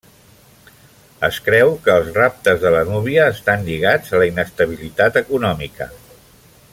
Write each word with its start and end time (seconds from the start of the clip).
Es 1.27 1.35
creu 1.49 1.73
que 1.87 1.97
els 2.03 2.09
raptes 2.15 2.59
de 2.65 2.71
la 2.77 2.81
núvia 2.89 3.29
estan 3.35 3.69
lligats 3.69 4.17
a 4.17 4.23
la 4.23 4.31
inestabilitat 4.31 5.21
econòmica. 5.25 5.93